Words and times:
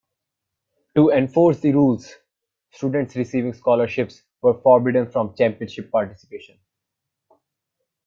To 0.95 1.11
enforce 1.11 1.59
the 1.59 1.73
rules, 1.73 2.11
students 2.71 3.15
receiving 3.15 3.53
scholarships 3.53 4.23
were 4.41 4.55
forbidden 4.59 5.05
from 5.11 5.35
championship 5.35 5.91
participation. 5.91 6.57